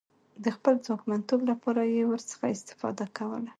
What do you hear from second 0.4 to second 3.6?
د خپل ځواکمنتوب لپاره یې ورڅخه استفاده کوله.